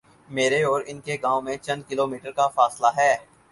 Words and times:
میرے 0.29 0.63
اور 0.63 0.81
ان 0.87 0.99
کے 0.99 1.17
گاؤں 1.23 1.41
میں 1.41 1.57
چند 1.57 1.83
کلو 1.87 2.07
میٹرکا 2.07 2.47
فاصلہ 2.47 2.87
ہے۔ 2.97 3.15